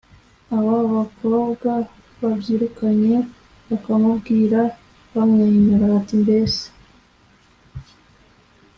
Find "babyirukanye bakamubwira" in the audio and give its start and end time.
2.19-4.59